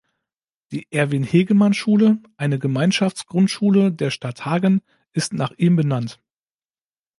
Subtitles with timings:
[0.71, 4.81] Die "Erwin Hegemann Schule", eine Gemeinschaftsgrundschule der Stadt Hagen,
[5.13, 6.19] ist nach ihm benannt.